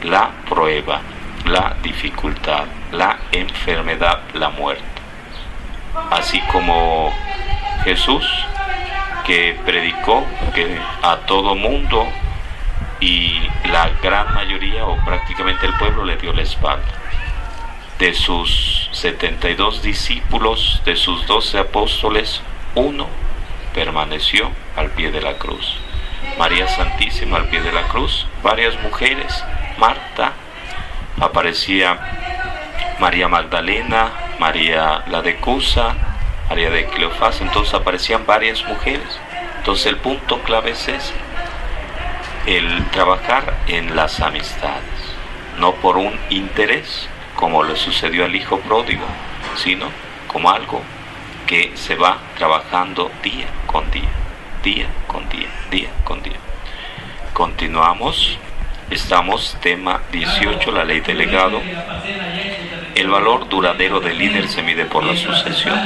la 0.04 0.32
prueba, 0.50 1.02
la 1.46 1.76
dificultad, 1.82 2.66
la 2.92 3.20
enfermedad, 3.32 4.22
la 4.34 4.50
muerte. 4.50 4.84
Así 6.12 6.40
como 6.52 7.14
Jesús 7.84 8.26
que 9.26 9.58
predicó 9.66 10.26
que 10.54 10.80
a 11.02 11.18
todo 11.28 11.56
mundo 11.56 12.08
y 13.00 13.42
la 13.72 13.90
gran 14.02 14.34
mayoría 14.34 14.86
o 14.86 14.98
prácticamente 15.04 15.66
el 15.66 15.74
pueblo 15.74 16.06
le 16.06 16.18
dio 16.18 16.34
la 16.34 16.42
espalda. 16.42 16.86
De 18.00 18.14
sus 18.14 18.90
72 18.92 19.82
discípulos, 19.82 20.82
de 20.86 20.96
sus 20.96 21.26
12 21.28 21.60
apóstoles, 21.60 22.42
uno 22.76 23.08
permaneció 23.74 24.52
al 24.76 24.90
pie 24.90 25.12
de 25.12 25.22
la 25.22 25.34
cruz. 25.34 25.78
María 26.38 26.68
Santísima 26.68 27.38
al 27.38 27.50
pie 27.50 27.62
de 27.62 27.72
la 27.72 27.84
cruz, 27.84 28.26
varias 28.44 28.80
mujeres 28.82 29.44
Marta, 29.82 30.34
aparecía 31.20 32.00
María 33.00 33.28
Magdalena, 33.28 34.12
María 34.38 35.04
la 35.08 35.24
de 35.24 35.38
Cusa, 35.38 35.96
María 36.50 36.70
de 36.70 36.86
Cleofás, 36.86 37.42
entonces 37.42 37.74
aparecían 37.74 38.28
varias 38.28 38.64
mujeres. 38.66 39.20
Entonces 39.58 39.88
el 39.88 39.98
punto 39.98 40.40
clave 40.44 40.72
es 40.72 40.88
ese, 40.88 41.14
el 42.46 42.86
trabajar 42.92 43.56
en 43.68 43.96
las 43.96 44.20
amistades, 44.20 44.84
no 45.58 45.74
por 45.74 45.98
un 45.98 46.14
interés, 46.30 47.10
como 47.36 47.64
le 47.64 47.76
sucedió 47.76 48.26
al 48.26 48.36
hijo 48.36 48.60
pródigo, 48.60 49.06
sino 49.56 49.88
como 50.28 50.52
algo 50.52 50.84
que 51.48 51.72
se 51.76 51.96
va 51.96 52.20
trabajando 52.38 53.10
día 53.24 53.48
con 53.66 53.90
día, 53.90 54.10
día 54.64 54.88
con 55.08 55.28
día, 55.28 55.50
día 55.72 55.90
con 56.04 56.22
día. 56.22 56.38
Continuamos. 57.34 58.38
Estamos, 58.92 59.56
tema 59.62 60.02
18, 60.12 60.70
la 60.74 60.84
ley 60.84 61.00
del 61.00 61.18
legado. 61.18 61.62
El 62.94 63.08
valor 63.08 63.48
duradero 63.48 64.02
del 64.02 64.18
líder 64.18 64.50
se 64.50 64.62
mide 64.62 64.84
por 64.84 65.06
la 65.06 65.16
sucesión. 65.16 65.80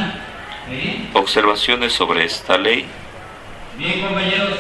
Observaciones 1.14 1.94
sobre 1.94 2.26
esta 2.26 2.58
ley. 2.58 2.88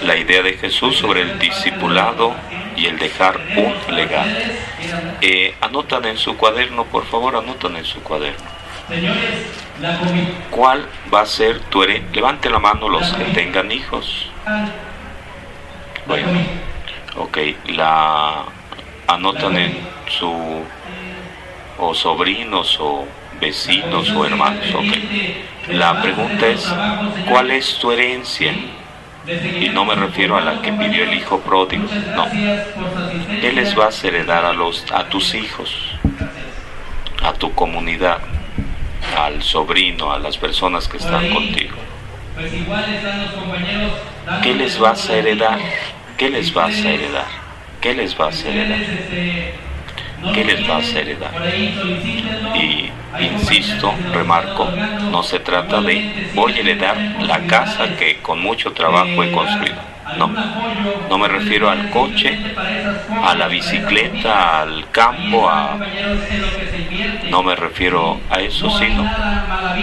La 0.04 0.16
idea 0.16 0.44
de 0.44 0.54
Jesús 0.54 0.96
sobre 0.96 1.22
el 1.22 1.40
discipulado 1.40 2.36
y 2.76 2.86
el 2.86 3.00
dejar 3.00 3.42
un 3.58 3.96
legado. 3.96 4.30
Eh, 5.22 5.56
anotan 5.62 6.06
en 6.06 6.18
su 6.18 6.38
cuaderno, 6.38 6.86
por 6.86 7.08
favor, 7.08 7.36
anotan 7.38 7.76
en 7.78 7.86
su 7.86 8.00
cuaderno. 8.04 8.46
¿Cuál 10.52 10.88
va 11.12 11.22
a 11.22 11.26
ser 11.26 11.62
tu 11.62 11.82
herencia? 11.82 12.12
Levante 12.14 12.52
la 12.52 12.60
mano 12.60 12.90
los 12.90 13.12
que 13.14 13.24
tengan 13.26 13.72
hijos. 13.72 14.30
Bueno. 16.06 16.28
Ok, 17.18 17.38
la 17.68 18.44
anotan 19.08 19.58
en 19.58 19.78
su 20.08 20.32
o 21.78 21.94
sobrinos 21.94 22.78
o 22.80 23.06
vecinos 23.40 24.10
o 24.12 24.26
hermanos. 24.26 24.66
Ok. 24.74 24.98
La 25.70 26.02
pregunta 26.02 26.48
es, 26.48 26.74
¿cuál 27.30 27.52
es 27.52 27.78
tu 27.80 27.92
herencia? 27.92 28.54
Y 29.28 29.70
no 29.70 29.86
me 29.86 29.96
refiero 29.96 30.38
a 30.38 30.42
la 30.42 30.62
que 30.62 30.72
pidió 30.72 31.04
el 31.04 31.14
hijo 31.14 31.40
pródigo, 31.40 31.86
no. 32.16 32.28
¿Qué 33.42 33.52
les 33.52 33.74
vas 33.74 34.04
a 34.04 34.08
heredar 34.08 34.46
a, 34.46 34.54
los, 34.54 34.86
a 34.92 35.06
tus 35.06 35.34
hijos, 35.34 35.74
a 37.24 37.34
tu 37.34 37.52
comunidad, 37.54 38.20
al 39.18 39.42
sobrino, 39.42 40.12
a 40.12 40.20
las 40.20 40.38
personas 40.38 40.88
que 40.88 40.98
están 40.98 41.30
contigo? 41.30 41.76
¿Qué 44.44 44.54
les 44.54 44.78
vas 44.78 45.10
a 45.10 45.16
heredar? 45.16 45.60
¿Qué 46.18 46.30
les 46.30 46.54
vas 46.54 46.74
a 46.86 46.92
heredar? 46.92 47.26
¿Qué 47.82 47.94
les 47.94 48.18
vas 48.18 48.46
a 48.46 48.50
heredar? 48.50 48.80
¿Qué 50.34 50.46
les 50.46 50.66
vas 50.66 50.96
a 50.96 51.00
heredar? 51.00 51.32
Y 52.56 52.90
insisto, 53.20 53.94
remarco, 54.14 54.70
no 55.12 55.24
se 55.24 55.40
trata 55.40 55.82
de 55.82 56.30
voy 56.34 56.54
a 56.54 56.60
heredar 56.60 56.98
la 57.20 57.40
casa 57.48 57.98
que 57.98 58.22
con 58.22 58.42
mucho 58.42 58.72
trabajo 58.72 59.24
he 59.24 59.32
construido. 59.32 59.76
No, 60.18 60.32
no 61.10 61.18
me 61.18 61.28
refiero 61.28 61.70
al 61.70 61.90
coche, 61.90 62.40
a 63.22 63.36
la 63.36 63.50
bicicleta, 63.50 64.62
al 64.62 64.90
campo, 64.92 65.52
no 67.30 67.44
me 67.44 67.56
refiero 67.58 68.22
a 68.30 68.40
eso, 68.40 68.70
sino 68.80 69.12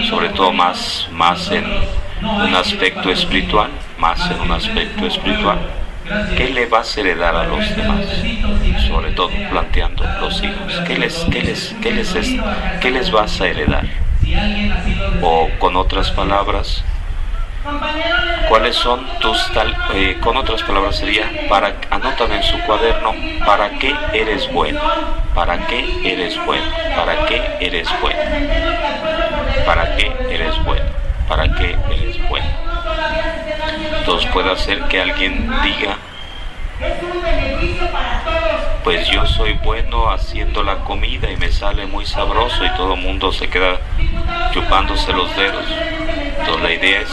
sobre 0.09 0.31
todo 0.31 0.51
más, 0.53 1.09
más 1.13 1.51
en 1.51 1.67
un 2.23 2.55
aspecto 2.55 3.11
espiritual, 3.11 3.69
más 3.99 4.31
en 4.31 4.41
un 4.41 4.53
aspecto 4.53 5.07
espiritual 5.07 5.59
¿Qué 6.37 6.51
le 6.51 6.67
vas 6.67 6.97
a 6.97 7.01
heredar 7.01 7.35
a 7.35 7.45
los 7.45 7.77
demás? 7.77 8.07
Sobre 8.89 9.13
todo 9.13 9.31
planteando 9.51 10.05
los 10.21 10.43
hijos. 10.43 10.83
¿Qué 10.87 10.99
les, 10.99 11.15
qué 11.31 11.43
les, 11.43 11.75
qué 11.81 11.93
les, 11.93 12.15
qué 12.81 12.91
les 12.91 13.11
vas 13.11 13.41
a 13.41 13.47
heredar? 13.47 13.85
O 15.23 15.49
con 15.59 15.77
otras 15.77 16.11
palabras, 16.11 16.83
¿cuáles 18.49 18.77
son 18.77 19.07
tus 19.21 19.53
tal, 19.53 19.77
eh, 19.95 20.17
con 20.21 20.37
otras 20.37 20.63
palabras 20.63 20.97
sería, 20.97 21.31
para, 21.49 21.75
anótame 21.91 22.37
en 22.37 22.43
su 22.43 22.59
cuaderno, 22.61 23.15
¿para 23.45 23.71
qué 23.79 23.95
eres 24.13 24.51
bueno? 24.53 24.81
¿Para 25.35 25.67
qué 25.67 25.85
eres 26.05 26.37
bueno? 26.45 26.67
¿Para 26.97 27.27
qué 27.27 27.43
eres 27.61 27.89
bueno? 28.01 28.21
¿Para 29.67 29.97
qué 29.97 30.13
eres 30.31 30.65
bueno? 30.65 30.85
¿Para 31.29 31.55
qué 31.55 31.77
eres 31.91 32.29
bueno? 32.29 32.72
Entonces 34.03 34.29
puede 34.33 34.51
hacer 34.51 34.83
que 34.89 35.01
alguien 35.01 35.49
diga, 35.63 35.97
pues 38.83 39.09
yo 39.09 39.25
soy 39.27 39.53
bueno 39.53 40.11
haciendo 40.11 40.65
la 40.65 40.79
comida 40.79 41.31
y 41.31 41.37
me 41.37 41.53
sale 41.53 41.87
muy 41.87 42.05
sabroso 42.05 42.65
y 42.65 42.71
todo 42.71 42.95
el 42.95 43.01
mundo 43.01 43.31
se 43.31 43.49
queda 43.49 43.79
chupándose 44.53 45.13
los 45.13 45.37
dedos. 45.37 45.65
Entonces 46.37 46.63
la 46.65 46.73
idea 46.73 47.01
es 47.03 47.11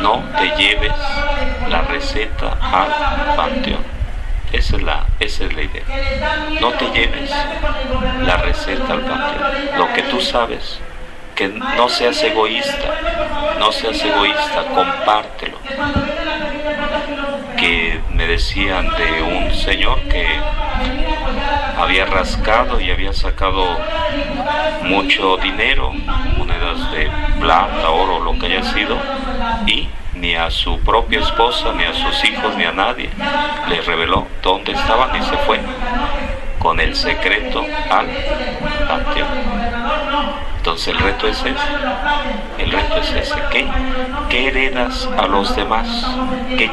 no 0.00 0.24
te 0.36 0.50
lleves 0.60 0.92
la 1.70 1.82
receta 1.82 2.58
al 2.60 3.36
panteón. 3.36 3.84
Esa 4.52 4.76
es 4.76 4.82
la, 4.82 5.06
esa 5.20 5.44
es 5.44 5.54
la 5.54 5.62
idea. 5.62 5.84
No 6.60 6.72
te 6.72 6.86
lleves 6.86 7.30
la 8.26 8.36
receta 8.38 8.94
al 8.94 9.02
panteón. 9.02 9.78
Lo 9.78 9.92
que 9.92 10.02
tú 10.02 10.20
sabes, 10.20 10.80
que 11.36 11.46
no 11.46 11.88
seas 11.88 12.20
egoísta, 12.24 12.98
no 13.60 13.70
seas 13.70 14.04
egoísta, 14.04 14.64
compártelo. 14.74 15.58
Decían 18.32 18.88
de 18.96 19.22
un 19.22 19.54
señor 19.54 20.00
que 20.08 20.26
había 21.78 22.06
rascado 22.06 22.80
y 22.80 22.90
había 22.90 23.12
sacado 23.12 23.62
mucho 24.84 25.36
dinero, 25.36 25.92
monedas 26.38 26.90
de 26.92 27.10
plata, 27.38 27.90
oro, 27.90 28.20
lo 28.20 28.38
que 28.38 28.46
haya 28.46 28.62
sido, 28.62 28.96
y 29.66 29.86
ni 30.14 30.34
a 30.34 30.50
su 30.50 30.80
propia 30.80 31.20
esposa, 31.20 31.74
ni 31.76 31.84
a 31.84 31.92
sus 31.92 32.24
hijos, 32.24 32.56
ni 32.56 32.64
a 32.64 32.72
nadie 32.72 33.10
le 33.68 33.82
reveló 33.82 34.26
dónde 34.42 34.72
estaban 34.72 35.14
y 35.14 35.22
se 35.26 35.36
fue 35.36 35.60
con 36.58 36.80
el 36.80 36.96
secreto 36.96 37.62
al 37.90 38.06
panteón. 38.88 39.28
Entonces 40.56 40.88
el 40.88 40.98
reto 41.00 41.28
es 41.28 41.38
ese. 41.38 41.54
El 42.56 42.70
reto 42.70 42.96
es 42.96 43.12
ese. 43.12 43.34
¿Qué, 43.50 43.68
qué 44.30 44.48
heredas 44.48 45.06
a 45.18 45.26
los 45.26 45.54
demás? 45.54 45.86
¿Qué, 46.56 46.70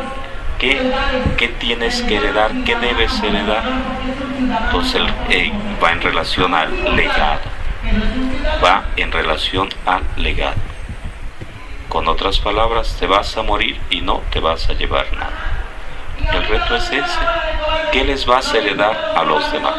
qué, 0.59 1.55
tienes 1.59 2.01
que 2.03 2.17
heredar? 2.17 2.51
¿Qué 2.65 2.75
debes 2.75 3.21
heredar? 3.23 3.63
Entonces 4.65 5.01
eh, 5.29 5.51
va 5.81 5.91
en 5.91 6.01
relación 6.01 6.53
al 6.53 6.95
legado. 6.95 7.41
Va 8.63 8.83
en 8.97 9.11
relación 9.11 9.69
al 9.85 10.03
legado. 10.17 10.57
Con 11.87 12.07
otras 12.07 12.39
palabras, 12.39 12.95
te 12.99 13.07
vas 13.07 13.35
a 13.37 13.41
morir 13.41 13.79
y 13.89 14.01
no 14.01 14.21
te 14.31 14.39
vas 14.39 14.69
a 14.69 14.73
llevar 14.73 15.07
nada. 15.13 15.59
El 16.31 16.45
reto 16.45 16.75
es 16.75 16.91
ese. 16.91 17.19
¿Qué 17.91 18.03
les 18.03 18.25
vas 18.25 18.53
a 18.53 18.57
heredar 18.57 19.13
a 19.15 19.23
los 19.23 19.51
demás? 19.51 19.75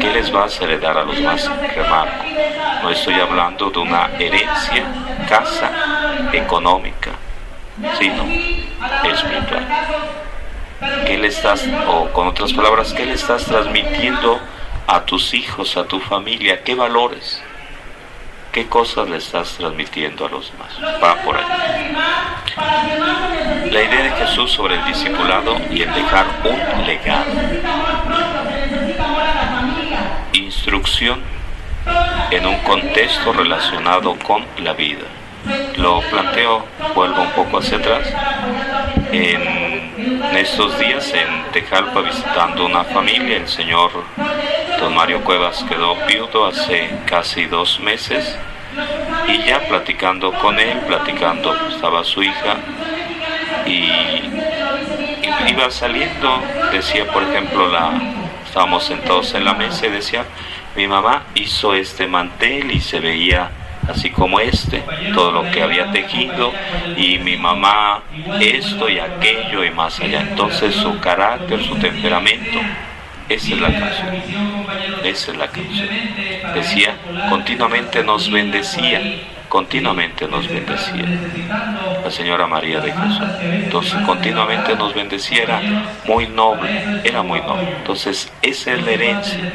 ¿Qué 0.00 0.10
les 0.10 0.32
vas 0.32 0.60
a 0.60 0.64
heredar 0.64 0.98
a 0.98 1.04
los 1.04 1.16
demás? 1.16 1.48
Remarco, 1.76 2.24
no 2.82 2.90
estoy 2.90 3.14
hablando 3.14 3.70
de 3.70 3.78
una 3.78 4.10
herencia, 4.18 4.84
casa, 5.28 5.70
económica, 6.32 7.12
sino 7.98 8.24
espiritual. 9.04 9.66
¿Qué 11.06 11.18
le 11.18 11.28
estás, 11.28 11.66
o 11.88 12.10
con 12.12 12.28
otras 12.28 12.52
palabras, 12.52 12.92
qué 12.92 13.06
le 13.06 13.14
estás 13.14 13.44
transmitiendo 13.44 14.40
a 14.86 15.00
tus 15.04 15.34
hijos, 15.34 15.76
a 15.76 15.84
tu 15.84 16.00
familia? 16.00 16.62
¿Qué 16.62 16.74
valores? 16.74 17.42
¿Qué 18.52 18.66
cosas 18.66 19.08
le 19.08 19.16
estás 19.16 19.54
transmitiendo 19.54 20.26
a 20.26 20.28
los 20.28 20.52
demás? 20.52 21.02
Va 21.02 21.16
por 21.22 21.36
ahí. 21.36 21.44
La 23.70 23.82
idea 23.82 24.02
de 24.02 24.10
Jesús 24.10 24.52
sobre 24.52 24.76
el 24.76 24.84
discipulado 24.84 25.56
y 25.70 25.82
el 25.82 25.92
dejar 25.92 26.26
un 26.44 26.86
legado. 26.86 27.32
Instrucción 30.32 31.20
en 32.30 32.46
un 32.46 32.58
contexto 32.58 33.32
relacionado 33.32 34.16
con 34.20 34.44
la 34.58 34.72
vida. 34.72 35.04
Lo 35.76 36.00
planteo, 36.00 36.64
vuelvo 36.94 37.22
un 37.22 37.30
poco 37.32 37.58
hacia 37.58 37.78
atrás. 37.78 38.08
En 39.12 40.36
estos 40.36 40.78
días 40.78 41.12
en 41.12 41.52
Tejalpa 41.52 42.00
visitando 42.00 42.66
una 42.66 42.84
familia, 42.84 43.36
el 43.36 43.48
señor 43.48 43.90
don 44.78 44.94
Mario 44.94 45.22
Cuevas 45.22 45.64
quedó 45.68 45.94
viudo 46.06 46.46
hace 46.46 46.90
casi 47.06 47.46
dos 47.46 47.78
meses 47.80 48.36
y 49.28 49.44
ya 49.44 49.60
platicando 49.68 50.32
con 50.32 50.58
él, 50.58 50.78
platicando, 50.86 51.54
estaba 51.68 52.04
su 52.04 52.22
hija 52.22 52.56
y, 53.66 53.90
iba 55.48 55.70
saliendo, 55.70 56.42
decía 56.72 57.06
por 57.12 57.22
ejemplo, 57.22 57.68
la, 57.70 57.92
estábamos 58.46 58.84
sentados 58.84 59.34
en 59.34 59.44
la 59.44 59.54
mesa 59.54 59.86
y 59.86 59.90
decía, 59.90 60.24
mi 60.76 60.88
mamá 60.88 61.24
hizo 61.34 61.74
este 61.74 62.06
mantel 62.06 62.70
y 62.70 62.80
se 62.80 62.98
veía 63.00 63.50
así 63.88 64.10
como 64.10 64.40
este, 64.40 64.82
todo 65.14 65.32
lo 65.32 65.50
que 65.50 65.62
había 65.62 65.90
tejido, 65.90 66.52
y 66.96 67.18
mi 67.18 67.36
mamá 67.36 68.02
esto 68.40 68.88
y 68.88 68.98
aquello 68.98 69.64
y 69.64 69.70
más 69.70 70.00
allá. 70.00 70.20
Entonces 70.20 70.74
su 70.74 70.98
carácter, 71.00 71.62
su 71.62 71.76
temperamento, 71.76 72.60
esa 73.28 73.54
es 73.54 73.60
la 73.60 73.72
canción. 73.72 74.24
Esa 75.02 75.32
es 75.32 75.38
la 75.38 75.48
canción. 75.48 75.88
Decía, 76.54 76.94
continuamente 77.30 78.04
nos 78.04 78.30
bendecía, 78.30 79.00
continuamente 79.48 80.28
nos 80.28 80.46
bendecía. 80.46 81.06
La 82.04 82.10
señora 82.10 82.46
María 82.46 82.80
de 82.80 82.92
Jesús. 82.92 83.28
Entonces, 83.40 83.94
continuamente 84.04 84.76
nos 84.76 84.94
bendecía, 84.94 85.42
era 85.44 85.60
muy 86.06 86.26
noble, 86.26 87.00
era 87.02 87.22
muy 87.22 87.40
noble. 87.40 87.76
Entonces, 87.78 88.30
esa 88.42 88.72
es 88.74 88.84
la 88.84 88.90
herencia. 88.90 89.52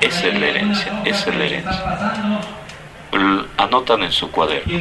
Esa 0.00 0.28
es 0.28 0.40
la 0.40 0.46
herencia, 0.46 0.92
esa 1.04 1.30
es 1.30 1.36
la 1.36 1.44
herencia 1.44 1.84
anotan 3.56 4.02
en 4.02 4.12
su 4.12 4.30
cuaderno 4.30 4.72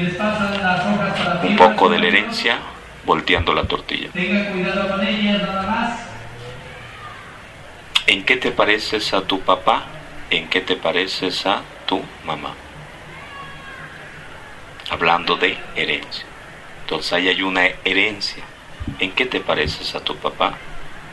un 1.44 1.56
poco 1.58 1.90
de 1.90 2.00
la 2.00 2.08
herencia 2.08 2.58
volteando 3.06 3.54
la 3.54 3.64
tortilla. 3.64 4.10
¿En 8.08 8.24
qué 8.24 8.38
te 8.38 8.52
pareces 8.52 9.14
a 9.14 9.22
tu 9.22 9.42
papá? 9.42 9.86
¿En 10.30 10.48
qué 10.48 10.62
te 10.62 10.76
pareces 10.76 11.46
a 11.46 11.62
tu 11.86 12.02
mamá? 12.26 12.54
Hablando 14.90 15.36
de 15.38 15.58
herencia. 15.76 16.26
Entonces 16.82 17.14
ahí 17.14 17.30
hay 17.30 17.42
una 17.42 17.66
herencia. 17.84 18.44
¿En 19.00 19.12
qué 19.12 19.26
te 19.26 19.40
pareces 19.40 19.96
a 19.96 20.00
tu 20.00 20.16
papá? 20.16 20.54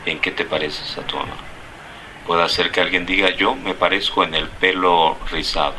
¿En 0.05 0.19
qué 0.19 0.31
te 0.31 0.45
pareces 0.45 0.97
a 0.97 1.01
tu 1.01 1.17
mamá? 1.17 1.35
Puede 2.27 2.47
ser 2.49 2.71
que 2.71 2.81
alguien 2.81 3.05
diga, 3.05 3.31
yo 3.31 3.55
me 3.55 3.73
parezco 3.73 4.23
en 4.23 4.35
el 4.35 4.47
pelo 4.47 5.17
rizado 5.31 5.73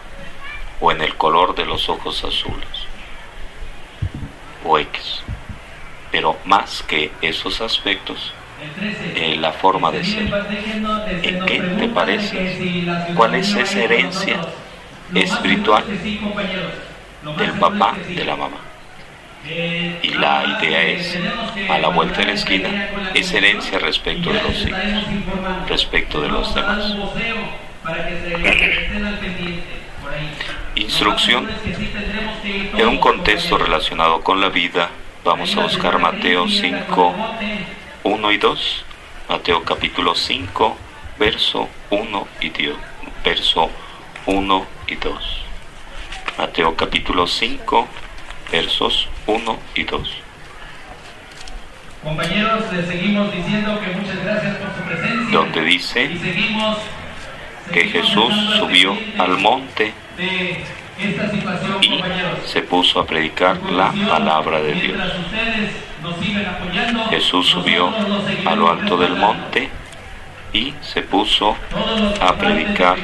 o 0.80 0.92
en 0.92 1.00
el 1.02 1.16
color 1.16 1.54
de 1.54 1.64
los 1.64 1.88
ojos 1.88 2.24
azules 2.24 2.86
o 4.64 4.78
X. 4.78 5.22
Pero 6.10 6.36
más 6.44 6.82
que 6.82 7.10
esos 7.20 7.60
aspectos, 7.60 8.32
eh, 9.14 9.36
la 9.38 9.52
forma 9.52 9.90
de 9.90 10.04
ser. 10.04 10.32
¿En 11.22 11.44
qué 11.46 11.60
te 11.60 11.88
parece? 11.88 12.86
¿Cuál 13.14 13.34
es 13.34 13.54
esa 13.54 13.80
herencia 13.80 14.40
espiritual 15.14 15.84
del 17.36 17.52
papá, 17.52 17.94
de 18.08 18.24
la 18.24 18.36
mamá? 18.36 18.58
Y 20.02 20.08
la 20.14 20.58
idea 20.58 20.82
es, 20.82 21.18
a 21.68 21.78
la 21.78 21.88
vuelta 21.88 22.20
de 22.20 22.26
la 22.26 22.32
esquina, 22.32 22.88
esa 23.12 23.36
herencia 23.36 23.78
respecto 23.78 24.32
de 24.32 24.42
los 24.42 24.66
hijos, 24.66 24.80
respecto 25.68 26.20
de 26.20 26.28
los 26.28 26.54
demás. 26.54 26.94
Instrucción. 30.76 31.48
En 32.76 32.88
un 32.88 32.98
contexto 32.98 33.56
relacionado 33.56 34.22
con 34.22 34.40
la 34.40 34.48
vida, 34.48 34.90
vamos 35.24 35.56
a 35.56 35.62
buscar 35.62 35.98
Mateo 35.98 36.48
5, 36.48 37.14
1 38.02 38.32
y 38.32 38.38
2. 38.38 38.84
Mateo 39.28 39.62
capítulo 39.64 40.14
5, 40.14 40.76
verso 41.18 41.68
1 41.90 42.28
y 42.40 42.48
2. 42.48 42.76
Verso 43.24 43.70
1 44.26 44.66
y 44.88 44.94
2. 44.96 45.44
Mateo 46.38 46.76
capítulo 46.76 47.26
5, 47.26 47.88
versos 48.50 49.08
1 49.26 49.58
y 49.76 49.84
2. 49.84 50.10
Compañeros, 52.02 52.72
les 52.72 52.86
seguimos 52.86 53.32
diciendo 53.32 53.80
que 53.80 53.98
muchas 53.98 54.22
gracias 54.24 54.56
por 54.56 54.74
su 54.74 54.82
presencia. 54.82 55.38
Donde 55.38 55.60
dice 55.62 56.10
que 57.72 57.84
Jesús 57.84 58.34
subió 58.58 58.94
al 59.18 59.38
monte 59.38 59.94
y 61.80 62.00
se 62.46 62.62
puso 62.62 63.00
a 63.00 63.06
predicar 63.06 63.58
la 63.70 63.92
palabra 64.08 64.60
de 64.60 64.72
Dios. 64.74 64.98
Jesús 67.10 67.48
subió 67.48 67.92
a 68.44 68.54
lo 68.54 68.70
alto 68.70 68.96
del 68.96 69.16
monte 69.16 69.70
y 70.52 70.72
se 70.80 71.02
puso 71.02 71.56
a 72.20 72.34
predicar 72.34 72.96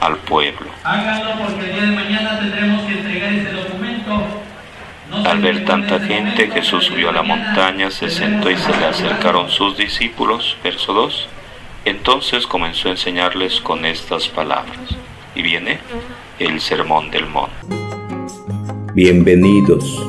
al 0.00 0.16
pueblo. 0.18 0.70
háganlo 0.84 1.44
porque 1.44 1.64
el 1.66 1.72
día 1.72 1.82
de 1.82 1.96
mañana 1.96 2.38
tendremos 2.38 2.84
que 2.84 2.92
entregar 2.92 3.32
ese 3.32 3.52
documento. 3.52 4.22
No 5.10 5.22
se 5.22 5.28
Al 5.28 5.38
ver 5.40 5.64
tanta 5.64 5.96
ese 5.96 6.06
gente, 6.06 6.50
Jesús 6.50 6.84
subió 6.86 7.10
a 7.10 7.12
la 7.12 7.22
montaña, 7.22 7.90
se 7.90 8.10
sentó 8.10 8.50
y 8.50 8.56
se 8.56 8.76
le 8.76 8.86
acercaron 8.86 9.50
sus 9.50 9.76
discípulos. 9.76 10.56
Verso 10.62 10.92
2. 10.92 11.28
Entonces 11.84 12.46
comenzó 12.46 12.88
a 12.88 12.92
enseñarles 12.92 13.60
con 13.60 13.84
estas 13.84 14.28
palabras. 14.28 14.76
Y 15.36 15.42
viene 15.42 15.78
el 16.38 16.58
sermón 16.60 17.10
del 17.10 17.26
monte. 17.26 17.54
Bienvenidos 18.94 20.02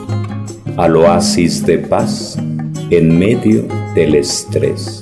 al 0.78 0.96
oasis 0.96 1.66
de 1.66 1.80
paz 1.80 2.38
en 2.90 3.20
medio 3.20 3.63
del 3.94 4.16
estrés. 4.16 5.02